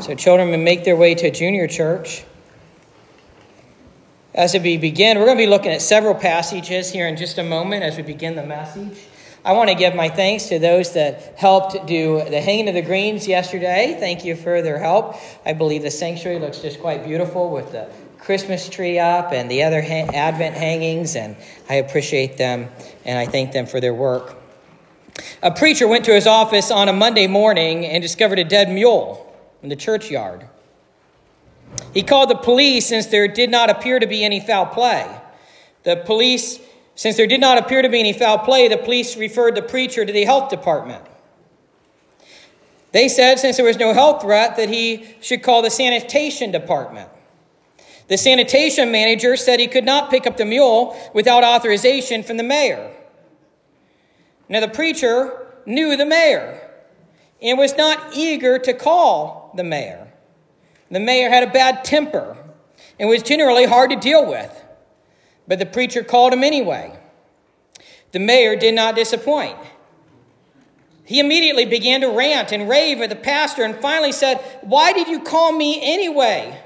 [0.00, 2.22] So, children may make their way to junior church.
[4.32, 7.42] As we begin, we're going to be looking at several passages here in just a
[7.42, 8.96] moment as we begin the message.
[9.44, 12.82] I want to give my thanks to those that helped do the hanging of the
[12.82, 13.96] greens yesterday.
[13.98, 15.16] Thank you for their help.
[15.44, 19.64] I believe the sanctuary looks just quite beautiful with the Christmas tree up and the
[19.64, 21.36] other ha- Advent hangings, and
[21.68, 22.68] I appreciate them
[23.04, 24.36] and I thank them for their work.
[25.42, 29.27] A preacher went to his office on a Monday morning and discovered a dead mule
[29.62, 30.48] in the churchyard.
[31.92, 35.08] He called the police since there did not appear to be any foul play.
[35.84, 36.60] The police,
[36.94, 40.04] since there did not appear to be any foul play, the police referred the preacher
[40.04, 41.04] to the health department.
[42.92, 47.10] They said, since there was no health threat, that he should call the sanitation department.
[48.08, 52.42] The sanitation manager said he could not pick up the mule without authorization from the
[52.42, 52.90] mayor.
[54.48, 56.58] Now, the preacher knew the mayor
[57.42, 60.12] and was not eager to call the mayor.
[60.90, 62.36] The mayor had a bad temper
[62.98, 64.50] and was generally hard to deal with,
[65.46, 66.98] but the preacher called him anyway.
[68.12, 69.58] The mayor did not disappoint.
[71.04, 75.08] He immediately began to rant and rave at the pastor and finally said, Why did
[75.08, 76.60] you call me anyway?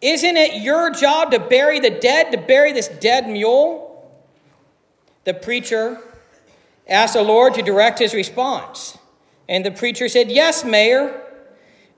[0.00, 3.90] Isn't it your job to bury the dead, to bury this dead mule?
[5.24, 5.98] The preacher
[6.86, 8.98] asked the Lord to direct his response.
[9.48, 11.22] And the preacher said, Yes, Mayor,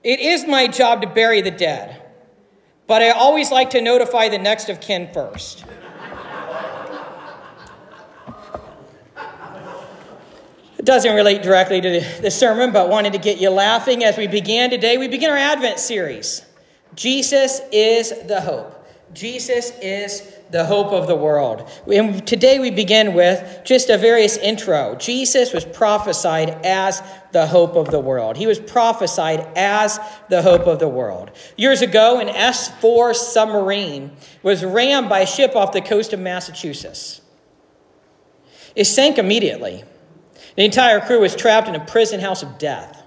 [0.03, 2.01] it is my job to bury the dead,
[2.87, 5.65] but I always like to notify the next of kin first.
[10.77, 14.27] It doesn't relate directly to the sermon, but wanted to get you laughing as we
[14.27, 14.97] began today.
[14.97, 16.45] We begin our Advent series.
[16.95, 18.73] Jesus is the hope.
[19.13, 21.69] Jesus is the hope of the world.
[21.91, 24.95] And today we begin with just a various intro.
[24.95, 28.37] Jesus was prophesied as the hope of the world.
[28.37, 31.31] He was prophesied as the hope of the world.
[31.57, 34.11] Years ago, an S 4 submarine
[34.43, 37.21] was rammed by a ship off the coast of Massachusetts.
[38.75, 39.83] It sank immediately.
[40.55, 43.03] The entire crew was trapped in a prison house of death.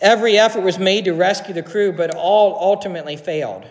[0.00, 3.66] Every effort was made to rescue the crew, but all ultimately failed.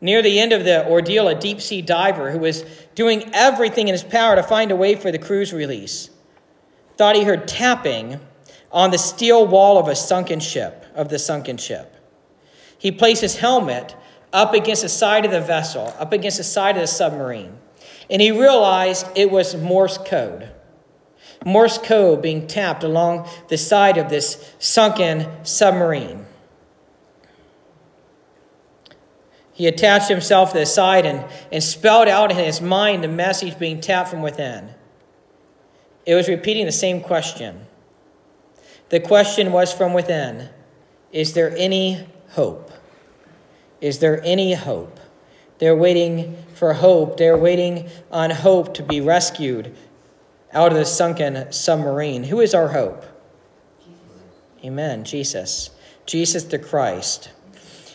[0.00, 3.92] Near the end of the ordeal, a deep sea diver who was doing everything in
[3.92, 6.10] his power to find a way for the crew's release
[7.00, 8.20] thought he heard tapping
[8.70, 11.96] on the steel wall of a sunken ship, of the sunken ship.
[12.76, 13.96] He placed his helmet
[14.34, 17.56] up against the side of the vessel, up against the side of the submarine,
[18.10, 20.50] and he realized it was Morse code.
[21.42, 26.26] Morse code being tapped along the side of this sunken submarine.
[29.60, 31.22] He attached himself to the side and,
[31.52, 34.70] and spelled out in his mind the message being tapped from within.
[36.06, 37.66] It was repeating the same question.
[38.88, 40.48] The question was from within
[41.12, 42.72] Is there any hope?
[43.82, 44.98] Is there any hope?
[45.58, 47.18] They're waiting for hope.
[47.18, 49.76] They're waiting on hope to be rescued
[50.54, 52.24] out of the sunken submarine.
[52.24, 53.04] Who is our hope?
[53.78, 54.64] Jesus.
[54.64, 55.04] Amen.
[55.04, 55.68] Jesus.
[56.06, 57.28] Jesus the Christ.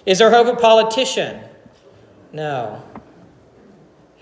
[0.06, 1.45] Is our hope a politician?
[2.32, 2.84] No.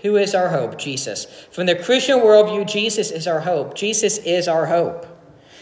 [0.02, 0.78] Who is our hope?
[0.78, 1.24] Jesus.
[1.50, 3.74] From the Christian worldview, Jesus is our hope.
[3.74, 5.06] Jesus is our hope.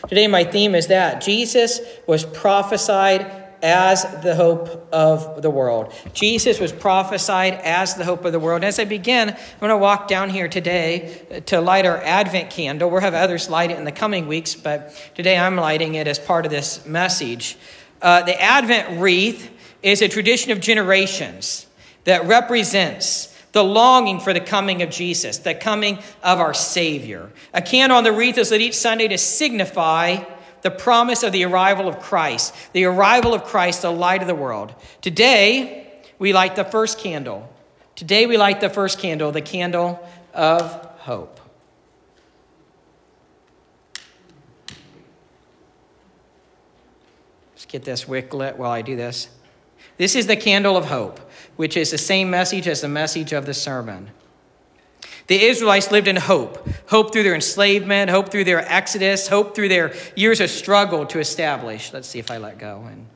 [0.08, 5.94] Today, my theme is that Jesus was prophesied as the hope of the world.
[6.12, 8.64] Jesus was prophesied as the hope of the world.
[8.64, 12.90] As I begin, I'm going to walk down here today to light our Advent candle.
[12.90, 16.18] We'll have others light it in the coming weeks, but today I'm lighting it as
[16.18, 17.56] part of this message.
[18.02, 19.48] Uh, the Advent wreath
[19.84, 21.68] is a tradition of generations
[22.04, 27.30] that represents the longing for the coming of Jesus, the coming of our Savior.
[27.52, 30.24] A candle on the wreath is lit each Sunday to signify
[30.62, 34.34] the promise of the arrival of Christ, the arrival of Christ, the light of the
[34.34, 34.74] world.
[35.00, 37.52] Today, we light the first candle.
[37.94, 40.00] Today, we light the first candle, the candle
[40.32, 41.40] of hope.
[47.52, 49.28] Let's get this wick lit while I do this.
[49.98, 51.20] This is the candle of hope,
[51.62, 54.10] which is the same message as the message of the sermon.
[55.28, 59.68] The Israelites lived in hope hope through their enslavement, hope through their exodus, hope through
[59.68, 61.92] their years of struggle to establish.
[61.92, 62.82] Let's see if I let go.
[62.90, 63.06] And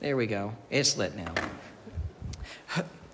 [0.00, 0.52] there we go.
[0.68, 1.32] It's lit now.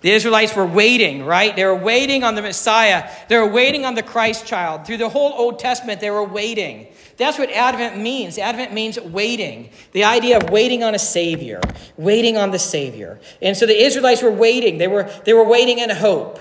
[0.01, 1.55] The Israelites were waiting, right?
[1.55, 3.07] They were waiting on the Messiah.
[3.27, 4.87] They were waiting on the Christ child.
[4.87, 6.87] Through the whole Old Testament, they were waiting.
[7.17, 8.37] That's what Advent means.
[8.37, 9.69] Advent means waiting.
[9.93, 11.61] The idea of waiting on a Savior,
[11.97, 13.19] waiting on the Savior.
[13.41, 14.77] And so the Israelites were waiting.
[14.77, 16.39] They were, they were waiting in hope.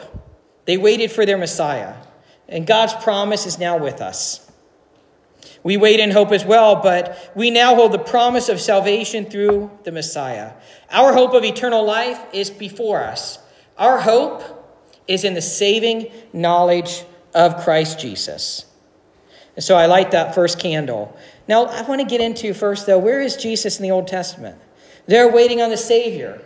[0.65, 1.95] They waited for their Messiah.
[2.49, 4.51] And God's promise is now with us.
[5.63, 9.71] We wait in hope as well, but we now hold the promise of salvation through
[9.85, 10.53] the Messiah.
[10.91, 13.39] Our hope of eternal life is before us.
[13.79, 14.43] Our hope
[15.09, 17.05] is in the saving knowledge
[17.35, 18.67] of Christ Jesus.
[19.57, 21.17] And so I light that first candle.
[21.47, 24.59] Now, I want to get into first, though, where is Jesus in the Old Testament?
[25.07, 26.41] They're waiting on the Savior.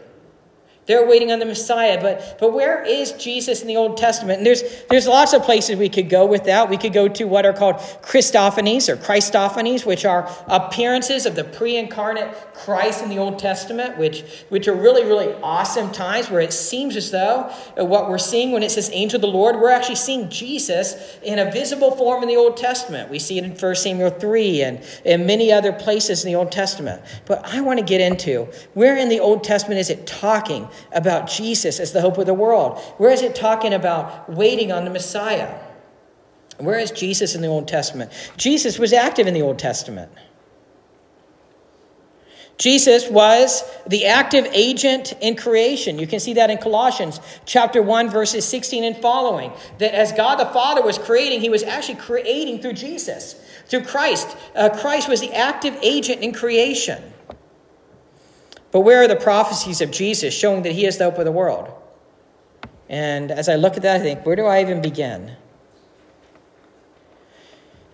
[0.88, 4.38] They're waiting on the Messiah, but, but where is Jesus in the Old Testament?
[4.38, 6.70] And there's, there's lots of places we could go with that.
[6.70, 11.44] We could go to what are called Christophanies or Christophanies, which are appearances of the
[11.44, 16.40] pre incarnate Christ in the Old Testament, which, which are really, really awesome times where
[16.40, 19.56] it seems as though uh, what we're seeing when it says angel of the Lord,
[19.56, 23.10] we're actually seeing Jesus in a visible form in the Old Testament.
[23.10, 26.50] We see it in 1 Samuel 3 and in many other places in the Old
[26.50, 27.02] Testament.
[27.26, 31.28] But I want to get into where in the Old Testament is it talking about
[31.28, 32.78] Jesus as the hope of the world?
[32.98, 35.58] Where is it talking about waiting on the Messiah?
[36.58, 38.12] Where is Jesus in the Old Testament?
[38.36, 40.10] Jesus was active in the Old Testament.
[42.58, 45.96] Jesus was the active agent in creation.
[45.96, 49.52] You can see that in Colossians chapter 1 verses 16 and following.
[49.78, 54.36] That as God the Father was creating, he was actually creating through Jesus, through Christ.
[54.56, 57.00] Uh, Christ was the active agent in creation.
[58.70, 61.32] But where are the prophecies of Jesus showing that he is the hope of the
[61.32, 61.70] world?
[62.88, 65.36] And as I look at that, I think, where do I even begin?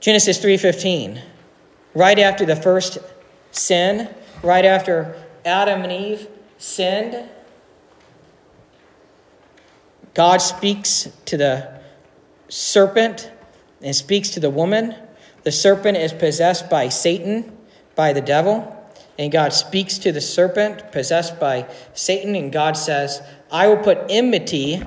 [0.00, 1.22] Genesis 3:15.
[1.94, 2.98] Right after the first
[3.52, 4.08] sin,
[4.42, 6.28] right after Adam and Eve
[6.58, 7.28] sinned,
[10.12, 11.68] God speaks to the
[12.48, 13.30] serpent
[13.82, 14.94] and speaks to the woman.
[15.42, 17.56] The serpent is possessed by Satan,
[17.94, 18.76] by the devil.
[19.18, 23.98] And God speaks to the serpent possessed by Satan, and God says, I will put
[24.08, 24.82] enmity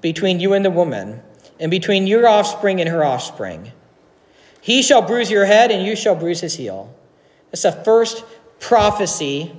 [0.00, 1.22] between you and the woman,
[1.60, 3.72] and between your offspring and her offspring.
[4.60, 6.94] He shall bruise your head, and you shall bruise his heel.
[7.52, 8.24] It's the first
[8.60, 9.52] prophecy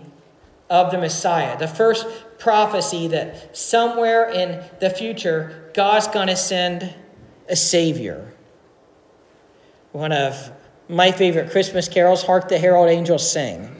[0.69, 2.05] of the Messiah, the first
[2.37, 6.93] prophecy that somewhere in the future, God's going to send
[7.49, 8.33] a Savior.
[9.91, 10.51] One of
[10.89, 13.75] my favorite Christmas carols, Hark the Herald Angels Sing.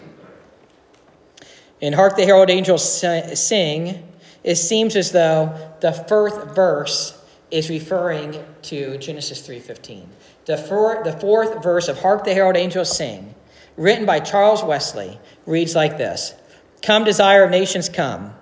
[1.82, 3.04] In Hark the Herald Angels
[3.40, 4.08] Sing,
[4.44, 7.20] it seems as though the fourth verse
[7.50, 10.06] is referring to Genesis 3.15.
[10.46, 13.34] The, four, the fourth verse of Hark the Herald Angels Sing,
[13.76, 16.36] written by Charles Wesley, reads like this.
[16.84, 18.36] Come, desire of nations, come.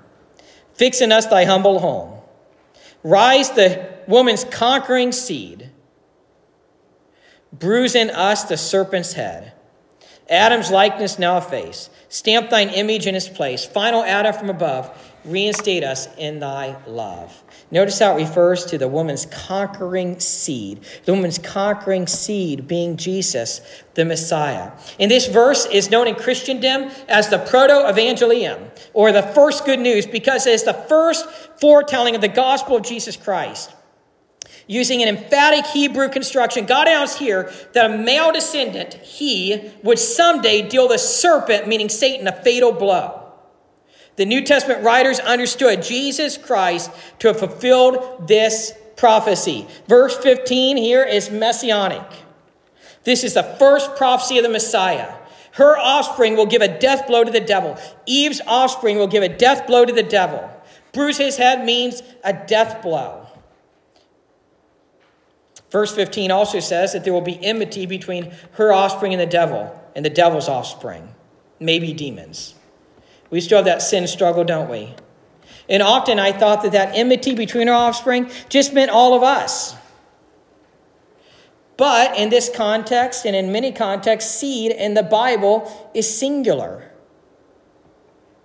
[0.74, 2.20] Fix in us thy humble home.
[3.02, 5.70] Rise the woman's conquering seed
[7.54, 9.54] Bruise in us the serpent's head.
[10.30, 11.90] Adam's likeness now efface.
[12.10, 13.66] Stamp thine image in his place.
[13.66, 15.14] Final Adam from above.
[15.24, 17.44] Reinstate us in thy love.
[17.70, 20.82] Notice how it refers to the woman's conquering seed.
[21.06, 23.62] The woman's conquering seed being Jesus,
[23.94, 24.72] the Messiah.
[25.00, 29.80] And this verse is known in Christendom as the Proto Evangelium, or the first good
[29.80, 31.28] news, because it is the first
[31.60, 33.74] foretelling of the gospel of Jesus Christ
[34.68, 40.62] using an emphatic Hebrew construction, God announced here that a male descendant, he, would someday
[40.62, 43.24] deal the serpent, meaning Satan, a fatal blow.
[44.18, 49.68] The New Testament writers understood Jesus Christ to have fulfilled this prophecy.
[49.88, 52.02] Verse 15 here is messianic.
[53.04, 55.14] This is the first prophecy of the Messiah.
[55.54, 57.78] Her offspring will give a death blow to the devil.
[58.06, 60.50] Eve's offspring will give a death blow to the devil.
[60.94, 63.27] Bruise his head means a death blow.
[65.70, 69.78] Verse 15 also says that there will be enmity between her offspring and the devil,
[69.96, 71.14] and the devil's offspring,
[71.60, 72.56] maybe demons.
[73.30, 74.94] We still have that sin struggle, don't we?
[75.70, 79.76] And often I thought that that enmity between our offspring just meant all of us.
[81.76, 86.92] But in this context, and in many contexts, seed in the Bible is singular.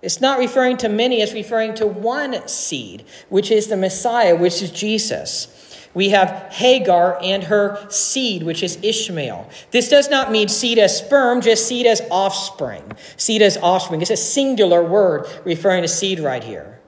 [0.03, 4.61] It's not referring to many, it's referring to one seed, which is the Messiah, which
[4.61, 5.72] is Jesus.
[5.93, 9.49] We have Hagar and her seed, which is Ishmael.
[9.71, 12.93] This does not mean seed as sperm, just seed as offspring.
[13.15, 14.01] Seed as offspring.
[14.01, 16.79] It's a singular word referring to seed right here.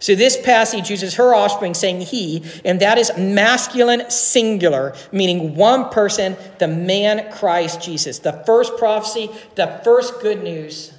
[0.00, 5.88] So this passage uses her offspring saying he, and that is masculine singular, meaning one
[5.90, 8.20] person, the man Christ Jesus.
[8.20, 10.92] The first prophecy, the first good news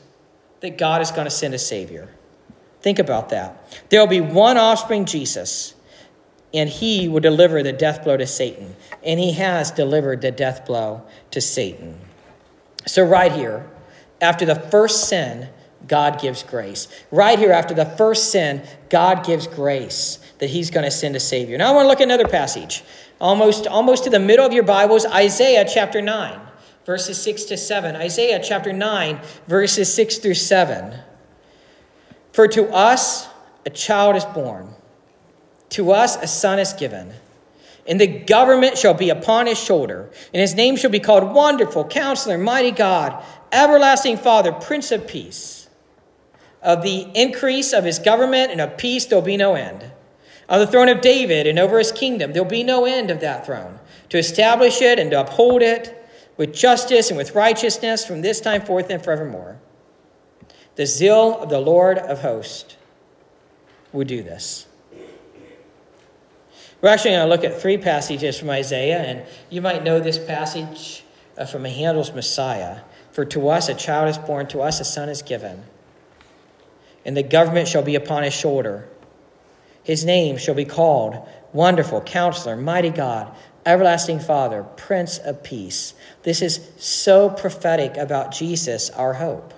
[0.60, 2.10] that God is going to send a Savior.
[2.82, 3.72] Think about that.
[3.90, 5.76] There will be one offspring, Jesus
[6.54, 8.76] and he will deliver the death blow to Satan.
[9.04, 12.00] And he has delivered the death blow to Satan.
[12.86, 13.70] So, right here,
[14.22, 15.50] after the first sin,
[15.88, 16.88] God gives grace.
[17.12, 20.20] Right here, after the first sin, God gives grace.
[20.40, 21.58] that he's going to send a Savior.
[21.58, 22.84] Now I want to look at another passage,
[23.22, 26.40] almost, almost to the middle of your Bibles, Isaiah chapter 9,
[26.86, 27.96] verses 6 to 7.
[27.96, 30.98] Isaiah chapter 9, verses 6 through 7.
[32.32, 33.28] For to us
[33.66, 34.74] a child is born,
[35.70, 37.14] to us a son is given.
[37.88, 41.86] And the government shall be upon his shoulder, and his name shall be called Wonderful,
[41.86, 45.68] Counselor, Mighty God, Everlasting Father, Prince of Peace.
[46.62, 49.92] Of the increase of his government and of peace there'll be no end.
[50.50, 53.46] On the throne of David and over his kingdom, there'll be no end of that
[53.46, 55.96] throne, to establish it and to uphold it
[56.38, 59.60] with justice and with righteousness from this time forth and forevermore.
[60.76, 62.78] The zeal of the Lord of hosts
[63.92, 64.66] will do this.
[66.82, 70.18] We're actually going to look at three passages from Isaiah, and you might know this
[70.18, 71.04] passage
[71.38, 72.82] uh, from Handel's Messiah.
[73.12, 75.64] For to us a child is born, to us a son is given,
[77.04, 78.88] and the government shall be upon his shoulder.
[79.84, 85.94] His name shall be called Wonderful, Counselor, Mighty God, Everlasting Father, Prince of Peace.
[86.24, 89.54] This is so prophetic about Jesus, our hope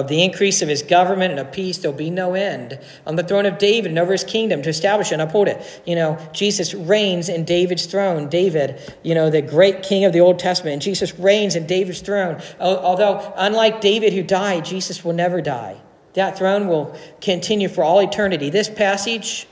[0.00, 2.78] of the increase of his government and of peace there'll be no end.
[3.06, 5.82] On the throne of david and over his kingdom to establish and uphold it.
[5.86, 8.28] You know jesus reigns in david's throne.
[8.28, 10.74] David you know the great king of the old testament.
[10.74, 12.40] And jesus reigns in david's throne.
[12.60, 15.80] Although unlike david who died jesus will never die.
[16.14, 18.48] That throne will continue for all eternity.
[18.48, 19.46] This passage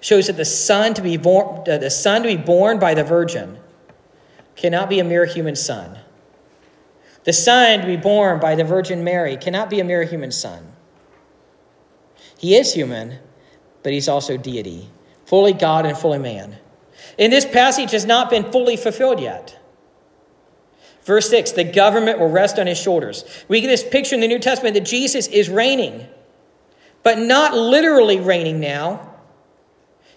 [0.00, 3.04] shows that the son to be born uh, the son to be born by the
[3.04, 3.58] virgin
[4.56, 5.98] cannot be a mere human son
[7.24, 10.72] the Son to be born by the Virgin Mary cannot be a mere human son.
[12.38, 13.18] He is human,
[13.82, 14.90] but he's also deity,
[15.24, 16.58] fully God and fully man.
[17.18, 19.58] And this passage has not been fully fulfilled yet.
[21.04, 23.24] Verse 6 the government will rest on his shoulders.
[23.48, 26.06] We get this picture in the New Testament that Jesus is reigning,
[27.02, 29.10] but not literally reigning now.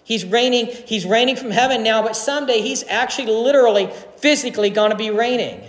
[0.04, 4.96] He's reigning, he's reigning from heaven now, but someday he's actually literally, physically going to
[4.96, 5.62] be reigning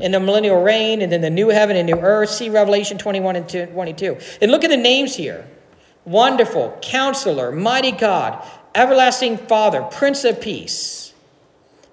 [0.00, 2.30] in the millennial reign and then the new heaven and new earth.
[2.30, 4.18] See Revelation 21 and 22.
[4.40, 5.46] And look at the names here
[6.04, 11.12] Wonderful, Counselor, Mighty God, Everlasting Father, Prince of Peace.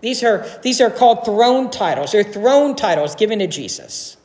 [0.02, 2.12] These are, these are called throne titles.
[2.12, 4.18] They're throne titles given to Jesus.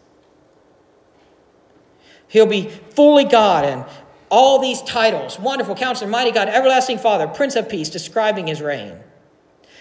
[2.29, 3.85] He'll be fully God and
[4.29, 8.99] all these titles wonderful counselor, mighty God, everlasting Father, Prince of Peace, describing his reign.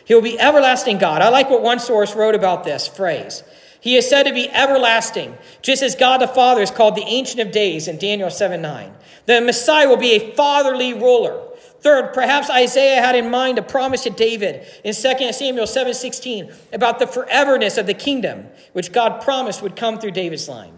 [0.06, 1.22] He'll be everlasting God.
[1.22, 3.42] I like what one source wrote about this phrase.
[3.86, 7.40] He is said to be everlasting, just as God the Father is called the Ancient
[7.40, 8.92] of Days in Daniel 7 9.
[9.28, 11.40] The Messiah will be a fatherly ruler.
[11.82, 16.52] Third, perhaps Isaiah had in mind a promise to David in 2 Samuel 7 16
[16.74, 20.74] about the foreverness of the kingdom, which God promised would come through David's line.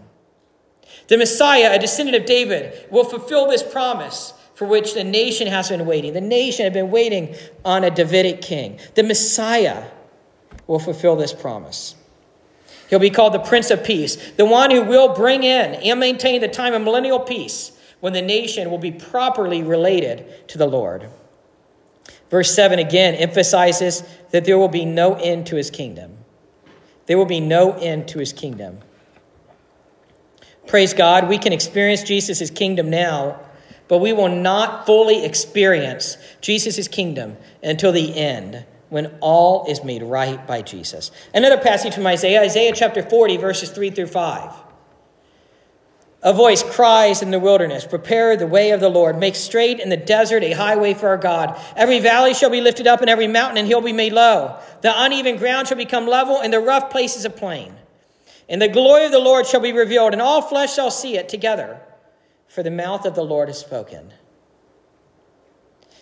[1.06, 5.70] The Messiah, a descendant of David, will fulfill this promise for which the nation has
[5.70, 6.12] been waiting.
[6.12, 7.34] The nation had been waiting
[7.64, 8.78] on a Davidic king.
[8.96, 9.84] The Messiah
[10.66, 11.94] will fulfill this promise.
[12.88, 16.40] He'll be called the Prince of Peace, the one who will bring in and maintain
[16.40, 21.08] the time of millennial peace when the nation will be properly related to the Lord.
[22.30, 26.16] Verse 7 again emphasizes that there will be no end to his kingdom.
[27.06, 28.78] There will be no end to his kingdom.
[30.66, 33.40] Praise God, we can experience Jesus' kingdom now,
[33.88, 40.02] but we will not fully experience Jesus' kingdom until the end when all is made
[40.02, 41.10] right by Jesus.
[41.34, 44.52] Another passage from Isaiah, Isaiah chapter 40, verses 3 through 5.
[46.20, 49.88] A voice cries in the wilderness, Prepare the way of the Lord, make straight in
[49.88, 51.56] the desert a highway for our God.
[51.76, 54.58] Every valley shall be lifted up, and every mountain and hill be made low.
[54.80, 57.74] The uneven ground shall become level, and the rough places a plain.
[58.48, 61.28] And the glory of the Lord shall be revealed, and all flesh shall see it
[61.28, 61.80] together,
[62.48, 64.12] for the mouth of the Lord has spoken.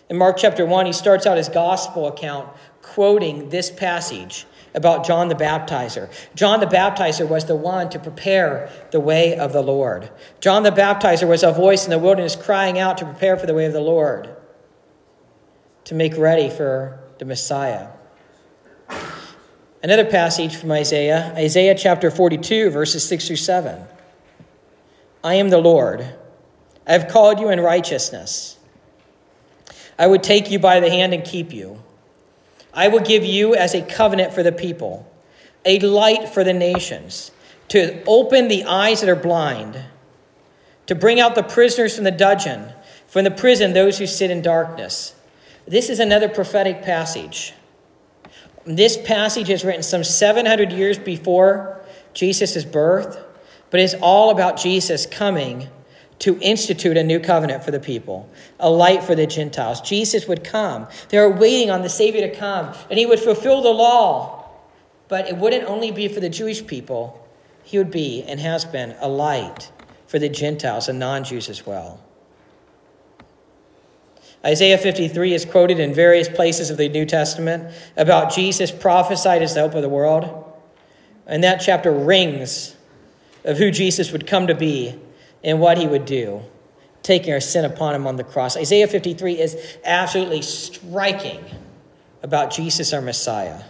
[0.09, 2.49] In Mark chapter 1, he starts out his gospel account
[2.93, 6.09] quoting this passage about John the Baptizer.
[6.35, 10.09] John the Baptizer was the one to prepare the way of the Lord.
[10.39, 13.53] John the Baptizer was a voice in the wilderness crying out to prepare for the
[13.53, 14.29] way of the Lord,
[15.85, 17.89] to make ready for the Messiah.
[19.83, 23.83] Another passage from Isaiah, Isaiah chapter 42, verses 6 through 7.
[25.23, 26.15] I am the Lord.
[26.85, 28.57] I have called you in righteousness.
[29.99, 31.81] I would take you by the hand and keep you.
[32.77, 35.11] I will give you as a covenant for the people,
[35.65, 37.31] a light for the nations,
[37.69, 39.83] to open the eyes that are blind,
[40.85, 42.71] to bring out the prisoners from the dungeon,
[43.07, 45.15] from the prison those who sit in darkness.
[45.67, 47.53] This is another prophetic passage.
[48.63, 51.81] This passage is written some 700 years before
[52.13, 53.19] Jesus' birth,
[53.71, 55.67] but it's all about Jesus coming
[56.19, 59.81] to institute a new covenant for the people, a light for the Gentiles.
[59.81, 60.87] Jesus would come.
[61.09, 64.49] They were waiting on the Savior to come, and he would fulfill the law.
[65.07, 67.25] But it wouldn't only be for the Jewish people,
[67.63, 69.71] he would be and has been a light
[70.07, 72.01] for the Gentiles and non Jews as well.
[74.45, 79.53] Isaiah 53 is quoted in various places of the New Testament about Jesus prophesied as
[79.53, 80.45] the hope of the world.
[81.25, 82.75] And that chapter rings
[83.43, 84.97] of who Jesus would come to be
[85.47, 86.41] and what he would do,
[87.01, 88.57] taking our sin upon him on the cross.
[88.57, 91.43] Isaiah 53 is absolutely striking
[92.21, 93.63] about Jesus, our Messiah.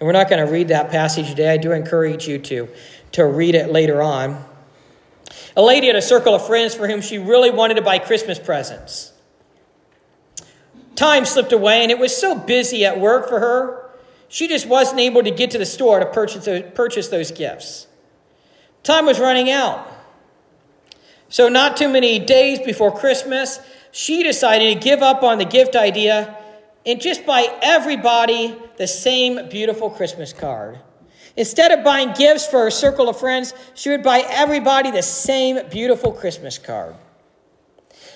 [0.00, 1.50] And we're not going to read that passage today.
[1.50, 2.68] I do encourage you to,
[3.12, 4.44] to read it later on.
[5.56, 8.40] A lady had a circle of friends for whom she really wanted to buy Christmas
[8.40, 9.12] presents.
[10.96, 13.88] Time slipped away, and it was so busy at work for her,
[14.28, 17.86] she just wasn't able to get to the store to purchase those, purchase those gifts.
[18.82, 19.94] Time was running out.
[21.28, 25.76] So, not too many days before Christmas, she decided to give up on the gift
[25.76, 26.36] idea
[26.86, 30.78] and just buy everybody the same beautiful Christmas card.
[31.36, 35.68] Instead of buying gifts for her circle of friends, she would buy everybody the same
[35.68, 36.96] beautiful Christmas card.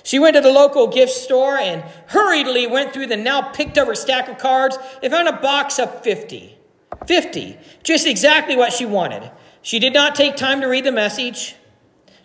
[0.02, 3.94] She went to the local gift store and hurriedly went through the now picked over
[3.94, 6.58] stack of cards and found a box of 50.
[7.06, 7.58] 50.
[7.82, 9.30] Just exactly what she wanted.
[9.60, 11.54] She did not take time to read the message,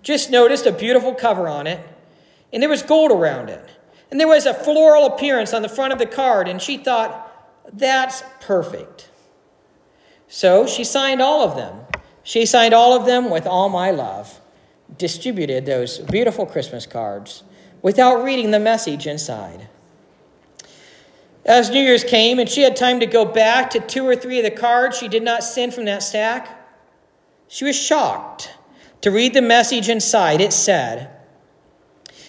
[0.08, 1.86] just noticed a beautiful cover on it,
[2.54, 3.70] and there was gold around it.
[4.10, 7.30] And there was a floral appearance on the front of the card, and she thought,
[7.74, 9.10] that's perfect.
[10.30, 11.82] So she signed all of them.
[12.24, 14.40] She signed all of them with all my love,
[14.98, 17.44] distributed those beautiful Christmas cards
[17.82, 19.68] without reading the message inside.
[21.46, 24.38] As New Year's came and she had time to go back to two or three
[24.38, 26.66] of the cards she did not send from that stack,
[27.50, 28.54] she was shocked
[29.02, 30.42] to read the message inside.
[30.42, 31.10] It said,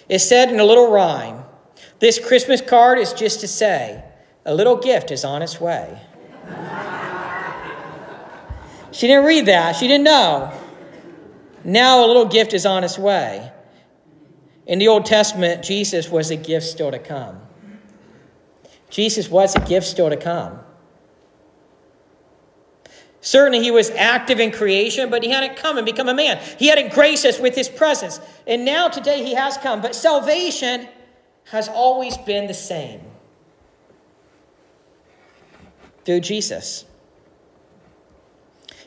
[0.07, 1.43] it said in a little rhyme,
[1.99, 4.03] this Christmas card is just to say,
[4.45, 6.01] a little gift is on its way.
[8.91, 9.75] she didn't read that.
[9.75, 10.53] She didn't know.
[11.63, 13.51] Now a little gift is on its way.
[14.65, 17.41] In the Old Testament, Jesus was a gift still to come.
[18.89, 20.59] Jesus was a gift still to come.
[23.29, 26.41] Certainly, he was active in creation, but he hadn't come and become a man.
[26.57, 28.19] He hadn't graced us with his presence.
[28.47, 29.81] And now, today, he has come.
[29.81, 30.87] But salvation
[31.51, 33.01] has always been the same
[36.05, 36.85] through Jesus.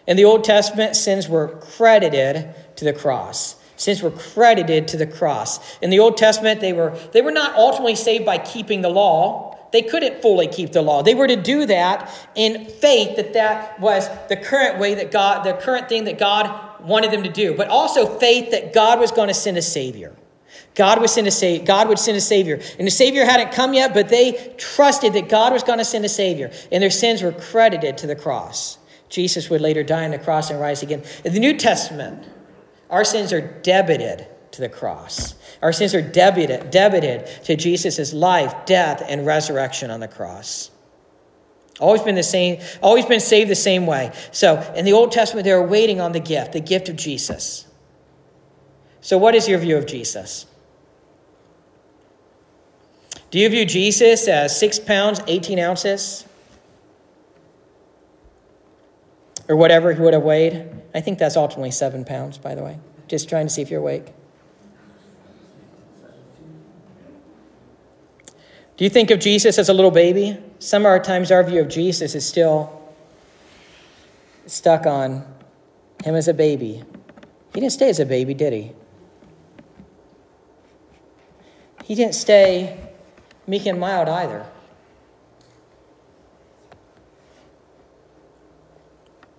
[0.08, 3.54] In the Old Testament, sins were credited to the cross.
[3.76, 5.78] Sins were credited to the cross.
[5.78, 9.51] In the Old Testament, they were, they were not ultimately saved by keeping the law.
[9.72, 11.02] They couldn't fully keep the law.
[11.02, 15.44] They were to do that in faith that that was the current way that God,
[15.44, 19.10] the current thing that God wanted them to do, but also faith that God was
[19.10, 20.14] going to send a Savior.
[20.74, 22.60] God would send a sa- God would send a Savior.
[22.78, 26.04] And the Savior hadn't come yet, but they trusted that God was going to send
[26.04, 26.50] a Savior.
[26.70, 28.78] And their sins were credited to the cross.
[29.08, 31.02] Jesus would later die on the cross and rise again.
[31.24, 32.26] In the New Testament,
[32.88, 35.34] our sins are debited to the cross.
[35.62, 40.70] Our sins are debited, debited to Jesus' life, death, and resurrection on the cross.
[41.80, 44.12] Always been the same, always been saved the same way.
[44.32, 47.66] So in the Old Testament, they're waiting on the gift, the gift of Jesus.
[49.00, 50.46] So, what is your view of Jesus?
[53.30, 56.26] Do you view Jesus as six pounds, 18 ounces?
[59.48, 60.68] Or whatever he would have weighed?
[60.94, 62.78] I think that's ultimately seven pounds, by the way.
[63.08, 64.12] Just trying to see if you're awake.
[68.82, 70.36] Do you think of Jesus as a little baby?
[70.58, 72.82] Some of our times our view of Jesus is still
[74.46, 75.24] stuck on
[76.02, 76.82] him as a baby.
[77.54, 78.72] He didn't stay as a baby, did he?
[81.84, 82.76] He didn't stay
[83.46, 84.44] meek and mild either.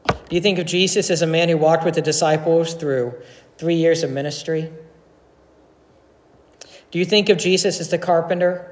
[0.07, 3.13] Do you think of Jesus as a man who walked with the disciples through
[3.57, 4.71] three years of ministry?
[6.91, 8.69] Do you think of Jesus as the carpenter?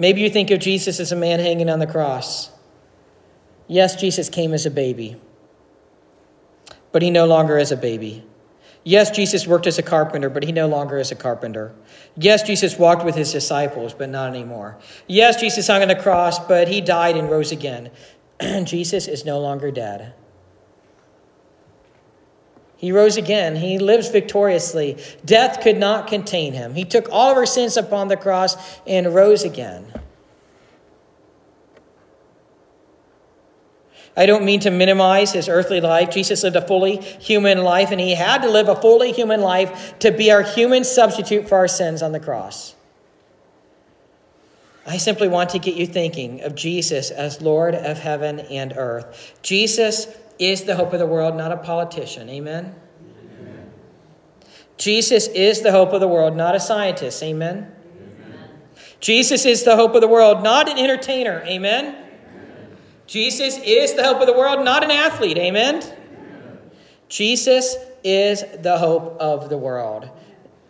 [0.00, 2.50] Maybe you think of Jesus as a man hanging on the cross.
[3.68, 5.20] Yes, Jesus came as a baby,
[6.90, 8.24] but he no longer is a baby.
[8.82, 11.74] Yes, Jesus worked as a carpenter, but he no longer is a carpenter.
[12.16, 14.78] Yes, Jesus walked with his disciples, but not anymore.
[15.06, 17.90] Yes, Jesus hung on the cross, but he died and rose again.
[18.64, 20.14] Jesus is no longer dead.
[22.80, 23.56] He rose again.
[23.56, 24.96] He lives victoriously.
[25.22, 26.72] Death could not contain him.
[26.72, 29.92] He took all of our sins upon the cross and rose again.
[34.16, 36.08] I don't mean to minimize his earthly life.
[36.08, 39.98] Jesus lived a fully human life, and he had to live a fully human life
[39.98, 42.74] to be our human substitute for our sins on the cross.
[44.86, 49.38] I simply want to get you thinking of Jesus as Lord of heaven and earth.
[49.42, 50.06] Jesus
[50.40, 52.28] is the hope of the world, not a politician.
[52.30, 52.74] Amen?
[53.38, 53.70] Amen.
[54.78, 57.22] Jesus is the hope of the world, not a scientist.
[57.22, 57.70] Amen?
[58.26, 58.48] Amen.
[58.98, 61.42] Jesus is the hope of the world, not an entertainer.
[61.44, 61.94] Amen?
[61.94, 62.76] Amen.
[63.06, 65.36] Jesus is the hope of the world, not an athlete.
[65.36, 65.82] Amen?
[67.10, 70.08] Jesus is the hope of the world.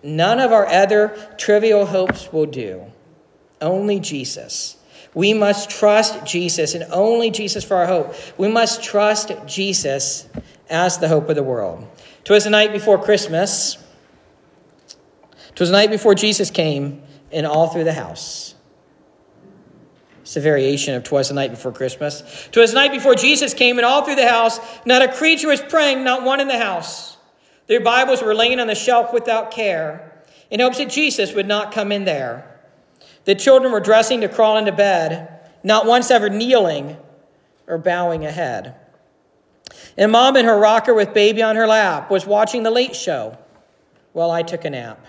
[0.03, 2.87] None of our other trivial hopes will do.
[3.61, 4.77] Only Jesus.
[5.15, 8.15] We must trust Jesus and only Jesus for our hope.
[8.39, 10.29] We must trust Jesus
[10.69, 11.87] as the hope of the world.
[12.25, 13.77] Twas the night before Christmas.
[15.57, 18.55] Twas the night before Jesus came, and all through the house.
[20.23, 22.49] It's a variation of Twas the night before Christmas.
[22.53, 25.61] Twas the night before Jesus came, and all through the house, not a creature was
[25.61, 27.17] praying, not one in the house.
[27.67, 31.73] Their Bibles were laying on the shelf without care, in hopes that Jesus would not
[31.73, 32.50] come in there.
[33.25, 36.97] The children were dressing to crawl into bed, not once ever kneeling
[37.67, 38.75] or bowing a head.
[39.97, 43.37] And mom in her rocker with baby on her lap was watching the late show
[44.13, 45.05] while I took a nap.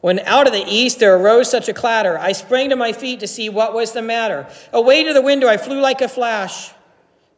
[0.00, 3.20] When out of the east there arose such a clatter, I sprang to my feet
[3.20, 4.48] to see what was the matter.
[4.72, 6.72] Away to the window I flew like a flash,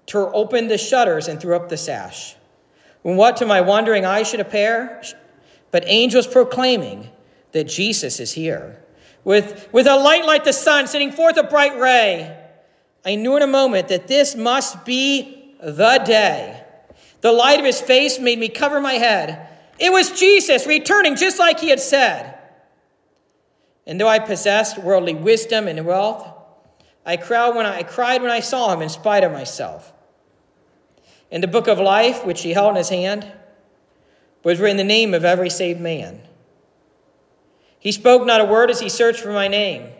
[0.06, 2.36] tore open the shutters and threw up the sash.
[3.02, 5.02] When what to my wondering eyes should appear,
[5.70, 7.10] but angels proclaiming,
[7.54, 8.76] that Jesus is here.
[9.22, 12.36] With, with a light like the sun sending forth a bright ray,
[13.06, 16.62] I knew in a moment that this must be the day.
[17.20, 19.48] The light of his face made me cover my head.
[19.78, 22.36] It was Jesus returning just like he had said.
[23.86, 26.26] And though I possessed worldly wisdom and wealth,
[27.06, 29.92] I cried when I, I cried when I saw him in spite of myself.
[31.30, 33.30] In the book of life, which he held in his hand,
[34.42, 36.20] was written the name of every saved man.
[37.84, 39.90] He spoke not a word as he searched for my name.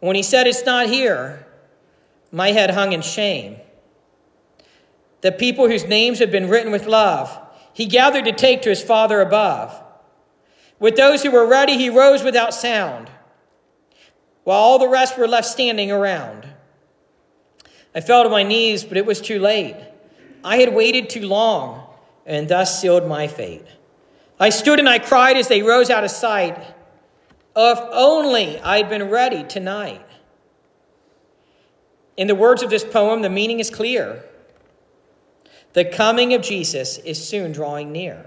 [0.00, 1.46] When he said, It's not here,
[2.32, 3.56] my head hung in shame.
[5.20, 7.38] The people whose names had been written with love,
[7.72, 9.80] he gathered to take to his Father above.
[10.80, 13.08] With those who were ready, he rose without sound,
[14.42, 16.48] while all the rest were left standing around.
[17.94, 19.76] I fell to my knees, but it was too late.
[20.42, 21.86] I had waited too long,
[22.26, 23.66] and thus sealed my fate.
[24.40, 26.56] I stood and I cried as they rose out of sight.
[27.60, 30.06] If only I'd been ready tonight.
[32.16, 34.22] In the words of this poem, the meaning is clear.
[35.72, 38.24] The coming of Jesus is soon drawing near.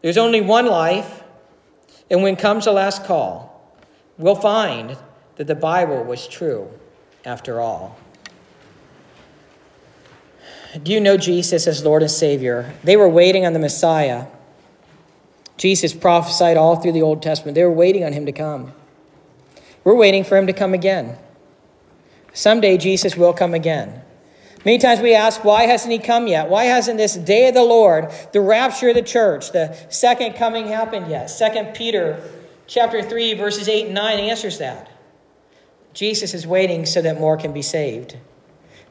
[0.00, 1.24] There's only one life,
[2.08, 3.74] and when comes the last call,
[4.16, 4.96] we'll find
[5.34, 6.70] that the Bible was true
[7.24, 7.98] after all.
[10.80, 12.72] Do you know Jesus as Lord and Savior?
[12.84, 14.26] They were waiting on the Messiah.
[15.60, 17.54] Jesus prophesied all through the Old Testament.
[17.54, 18.72] They were waiting on him to come.
[19.84, 21.18] We're waiting for him to come again.
[22.32, 24.00] Someday Jesus will come again.
[24.64, 26.48] Many times we ask, why hasn't he come yet?
[26.48, 30.68] Why hasn't this day of the Lord, the rapture of the church, the second coming
[30.68, 31.28] happened yet?
[31.28, 32.22] Second Peter
[32.66, 34.90] chapter 3, verses 8 and 9 answers that.
[35.92, 38.16] Jesus is waiting so that more can be saved.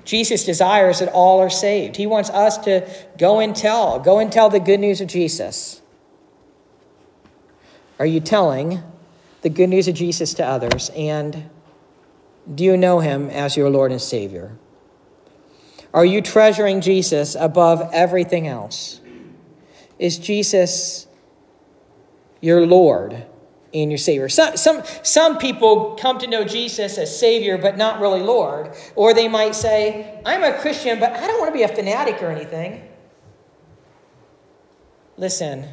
[0.05, 1.95] Jesus desires that all are saved.
[1.95, 5.78] He wants us to go and tell, go and tell the good news of Jesus.
[7.99, 8.81] Are you telling
[9.41, 10.89] the good news of Jesus to others?
[10.95, 11.49] And
[12.53, 14.57] do you know him as your Lord and Savior?
[15.93, 19.01] Are you treasuring Jesus above everything else?
[19.97, 21.07] Is Jesus
[22.41, 23.25] your Lord
[23.73, 24.29] and your Savior?
[24.29, 28.73] Some, some, some people come to know Jesus as Savior, but not really Lord.
[28.95, 32.21] Or they might say, I'm a Christian, but I don't want to be a fanatic
[32.21, 32.87] or anything.
[35.17, 35.67] Listen,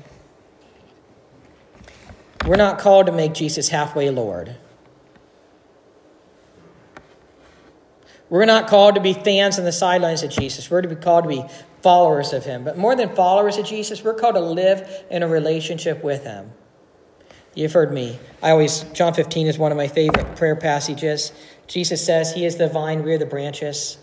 [2.47, 4.57] we're not called to make Jesus halfway Lord.
[8.29, 10.71] We're not called to be fans on the sidelines of Jesus.
[10.71, 11.45] We're to be called to be
[11.83, 12.65] followers of him.
[12.65, 16.53] But more than followers of Jesus, we're called to live in a relationship with him.
[17.55, 18.19] You've heard me.
[18.43, 21.33] I always, John 15 is one of my favorite prayer passages.
[21.67, 23.99] Jesus says, He is the vine, we are the branches.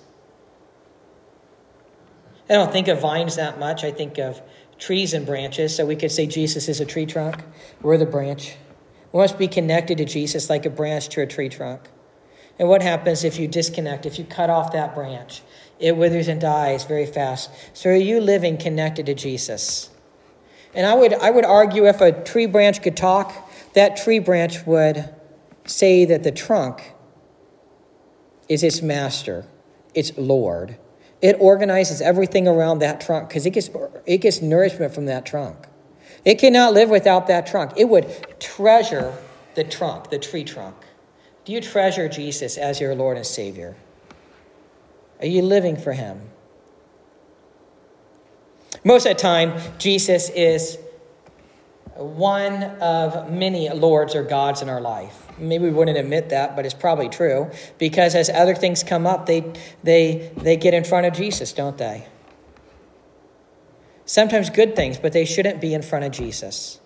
[2.49, 3.83] I don't think of vines that much.
[3.83, 4.41] I think of
[4.83, 5.73] trees and branches.
[5.73, 7.37] So we could say Jesus is a tree trunk.
[7.81, 8.55] We're the branch.
[9.13, 11.89] We must be connected to Jesus like a branch to a tree trunk.
[12.59, 15.41] And what happens if you disconnect, if you cut off that branch?
[15.79, 17.49] It withers and dies very fast.
[17.73, 19.89] So are you living connected to Jesus?
[20.75, 24.65] And I would, I would argue if a tree branch could talk, that tree branch
[24.65, 25.09] would
[25.65, 26.93] say that the trunk
[28.49, 29.45] is its master,
[29.93, 30.77] its Lord.
[31.23, 33.69] It organizes everything around that trunk because it gets,
[34.05, 35.55] it gets nourishment from that trunk.
[36.25, 37.71] It cannot live without that trunk.
[37.77, 39.17] It would treasure
[39.55, 40.75] the trunk, the tree trunk.
[41.45, 43.77] Do you treasure Jesus as your Lord and Savior?
[45.21, 46.19] Are you living for Him?
[48.83, 50.77] Most of the time, Jesus is
[51.95, 55.27] one of many lords or gods in our life.
[55.37, 59.25] Maybe we wouldn't admit that, but it's probably true because as other things come up,
[59.25, 59.53] they,
[59.83, 62.07] they, they get in front of Jesus, don't they?
[64.05, 66.79] Sometimes good things, but they shouldn't be in front of Jesus.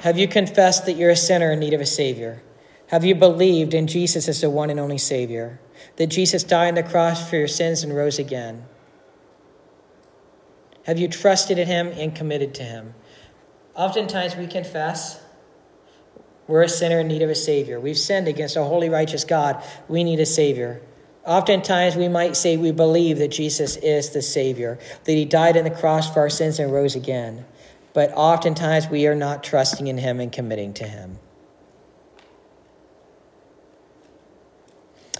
[0.00, 2.42] Have you confessed that you're a sinner in need of a Savior?
[2.88, 5.60] Have you believed in Jesus as the one and only Savior?
[5.96, 8.66] That Jesus died on the cross for your sins and rose again?
[10.84, 12.94] Have you trusted in Him and committed to Him?
[13.74, 15.20] Oftentimes we confess
[16.46, 17.80] we're a sinner in need of a Savior.
[17.80, 19.62] We've sinned against a holy, righteous God.
[19.88, 20.82] We need a Savior.
[21.24, 25.64] Oftentimes we might say we believe that Jesus is the Savior, that He died on
[25.64, 27.46] the cross for our sins and rose again.
[27.94, 31.18] But oftentimes we are not trusting in Him and committing to Him.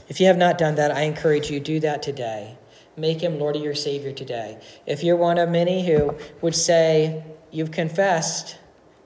[0.09, 2.59] If you have not done that, I encourage you do that today.
[2.97, 4.59] Make him Lord of your Savior today.
[4.87, 8.59] If you're one of many who would say you've confessed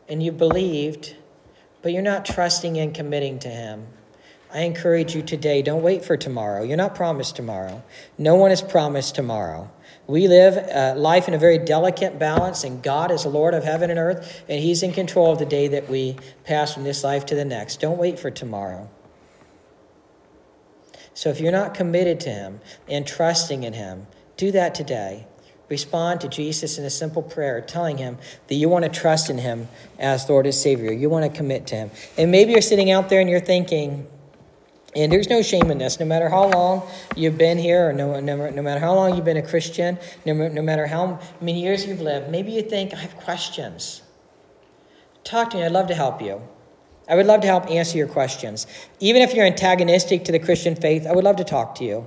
[0.09, 1.17] and you've believed,
[1.83, 3.87] but you're not trusting and committing to him,
[4.53, 6.63] I encourage you today, don't wait for tomorrow.
[6.63, 7.83] You're not promised tomorrow.
[8.17, 9.71] No one is promised tomorrow.
[10.07, 13.91] We live uh, life in a very delicate balance, and God is Lord of heaven
[13.91, 17.27] and earth, and He's in control of the day that we pass from this life
[17.27, 17.81] to the next.
[17.81, 18.89] Don't wait for tomorrow.
[21.19, 25.27] So if you're not committed to Him and trusting in Him, do that today.
[25.69, 29.39] Respond to Jesus in a simple prayer, telling Him that you want to trust in
[29.39, 29.67] Him
[29.99, 30.93] as Lord and Savior.
[30.93, 31.91] You want to commit to Him.
[32.17, 34.07] And maybe you're sitting out there and you're thinking,
[34.95, 35.99] and there's no shame in this.
[35.99, 39.25] No matter how long you've been here, or no, no, no matter how long you've
[39.25, 42.99] been a Christian, no, no matter how many years you've lived, maybe you think, I
[42.99, 44.03] have questions.
[45.25, 45.65] Talk to me.
[45.65, 46.43] I'd love to help you.
[47.09, 48.67] I would love to help answer your questions.
[49.01, 52.07] Even if you're antagonistic to the Christian faith, I would love to talk to you.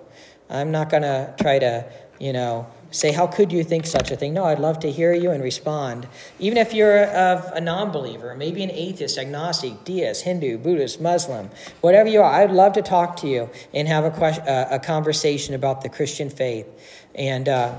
[0.50, 1.86] I'm not going to try to,
[2.20, 4.34] you know, say, How could you think such a thing?
[4.34, 6.08] No, I'd love to hear you and respond.
[6.40, 11.50] Even if you're a, a non believer, maybe an atheist, agnostic, deist, Hindu, Buddhist, Muslim,
[11.80, 14.80] whatever you are, I'd love to talk to you and have a, question, uh, a
[14.80, 16.68] conversation about the Christian faith
[17.16, 17.76] and, uh,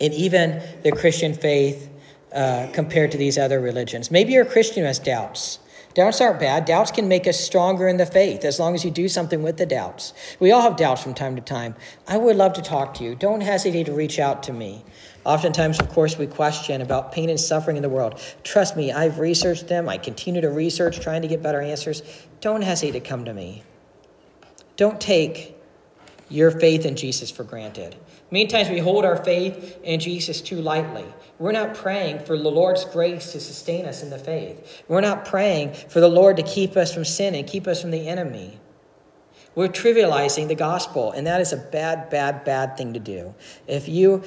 [0.00, 1.90] and even the Christian faith
[2.32, 4.10] uh, compared to these other religions.
[4.10, 5.58] Maybe you're Christian has doubts.
[5.94, 6.64] Doubts aren't bad.
[6.64, 9.58] Doubts can make us stronger in the faith as long as you do something with
[9.58, 10.14] the doubts.
[10.40, 11.74] We all have doubts from time to time.
[12.08, 13.14] I would love to talk to you.
[13.14, 14.84] Don't hesitate to reach out to me.
[15.24, 18.20] Oftentimes, of course, we question about pain and suffering in the world.
[18.42, 19.88] Trust me, I've researched them.
[19.88, 22.02] I continue to research, trying to get better answers.
[22.40, 23.62] Don't hesitate to come to me.
[24.76, 25.56] Don't take
[26.32, 27.96] your faith in Jesus for granted.
[28.30, 31.04] Many times we hold our faith in Jesus too lightly.
[31.38, 34.82] We're not praying for the Lord's grace to sustain us in the faith.
[34.88, 37.90] We're not praying for the Lord to keep us from sin and keep us from
[37.90, 38.58] the enemy.
[39.54, 43.34] We're trivializing the gospel, and that is a bad, bad, bad thing to do.
[43.66, 44.22] If you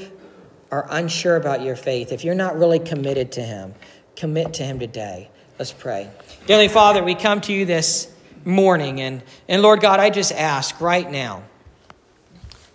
[0.71, 3.73] are unsure about your faith, if you're not really committed to Him,
[4.15, 5.29] commit to Him today.
[5.57, 6.11] Let's pray.
[6.45, 8.11] Dearly Father, we come to you this
[8.43, 11.43] morning, and, and Lord God, I just ask right now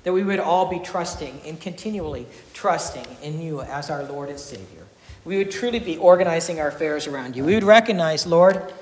[0.05, 4.39] that we would all be trusting and continually trusting in you as our Lord and
[4.39, 4.87] Savior.
[5.25, 7.45] We would truly be organizing our affairs around you.
[7.45, 8.73] We would recognize, Lord,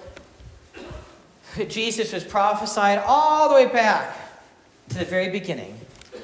[1.57, 4.17] that Jesus was prophesied all the way back
[4.91, 5.79] to the very beginning.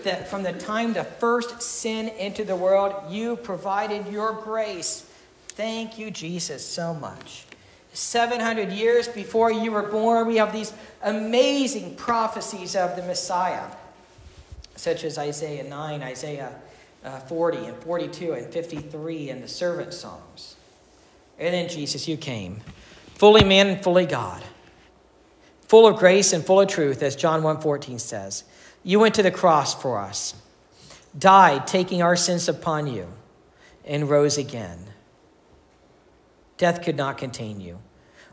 [0.04, 5.10] That from the time the first sin entered the world, you provided your grace.
[5.48, 7.46] Thank you, Jesus, so much.
[7.92, 13.64] 700 years before you were born, we have these amazing prophecies of the Messiah
[14.84, 16.54] such as Isaiah 9, Isaiah
[17.02, 20.56] uh, 40, and 42, and 53, and the servant songs.
[21.38, 22.60] And then Jesus, you came,
[23.14, 24.42] fully man and fully God,
[25.68, 28.44] full of grace and full of truth, as John 1.14 says.
[28.82, 30.34] You went to the cross for us,
[31.18, 33.08] died, taking our sins upon you,
[33.86, 34.78] and rose again.
[36.58, 37.78] Death could not contain you.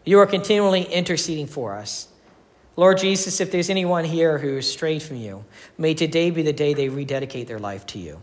[0.04, 2.11] You are continually interceding for us.
[2.76, 5.44] Lord Jesus, if there's anyone here who is strayed from you,
[5.78, 8.22] may today be the day they rededicate their life to you.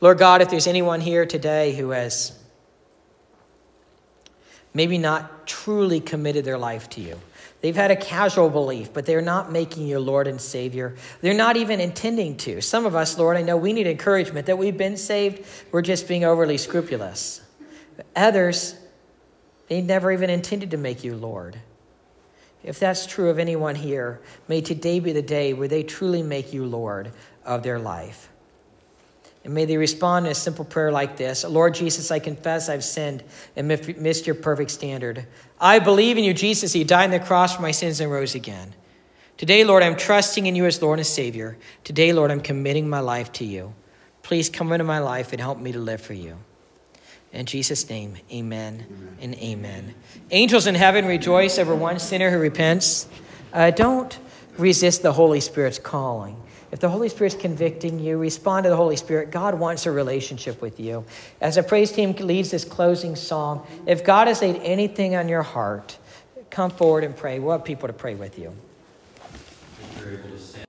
[0.00, 2.38] Lord God, if there's anyone here today who has
[4.74, 7.18] maybe not truly committed their life to you,
[7.62, 10.94] they've had a casual belief, but they're not making you Lord and Savior.
[11.22, 12.60] They're not even intending to.
[12.60, 16.06] Some of us, Lord, I know we need encouragement that we've been saved, we're just
[16.06, 17.40] being overly scrupulous.
[18.14, 18.78] Others,
[19.68, 21.58] they never even intended to make you Lord.
[22.66, 26.52] If that's true of anyone here, may today be the day where they truly make
[26.52, 27.12] you Lord
[27.44, 28.28] of their life.
[29.44, 32.82] And may they respond in a simple prayer like this Lord Jesus, I confess I've
[32.82, 33.22] sinned
[33.54, 35.26] and missed your perfect standard.
[35.60, 36.74] I believe in you, Jesus.
[36.74, 38.74] You died on the cross for my sins and rose again.
[39.36, 41.56] Today, Lord, I'm trusting in you as Lord and Savior.
[41.84, 43.74] Today, Lord, I'm committing my life to you.
[44.24, 46.36] Please come into my life and help me to live for you.
[47.36, 49.18] In Jesus' name, amen, amen.
[49.20, 49.94] and amen.
[50.30, 53.06] Angels in heaven rejoice over one sinner who repents.
[53.52, 54.18] Uh, don't
[54.56, 56.42] resist the Holy Spirit's calling.
[56.72, 59.30] If the Holy Spirit's convicting you, respond to the Holy Spirit.
[59.30, 61.04] God wants a relationship with you.
[61.40, 65.42] As the praise team leads this closing song, if God has laid anything on your
[65.42, 65.98] heart,
[66.48, 67.38] come forward and pray.
[67.38, 68.56] We'll have people to pray with you.